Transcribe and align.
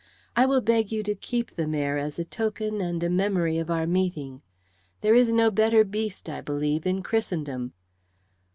I 0.35 0.47
will 0.47 0.61
beg 0.61 0.91
you 0.91 1.03
to 1.03 1.13
keep 1.13 1.51
the 1.51 1.67
mare 1.67 1.99
as 1.99 2.17
a 2.17 2.25
token 2.25 2.81
and 2.81 3.03
a 3.03 3.07
memory 3.07 3.59
of 3.59 3.69
our 3.69 3.85
meeting. 3.85 4.41
There 5.01 5.13
is 5.13 5.31
no 5.31 5.51
better 5.51 5.83
beast, 5.83 6.27
I 6.27 6.41
believe, 6.41 6.87
in 6.87 7.03
Christendom." 7.03 7.73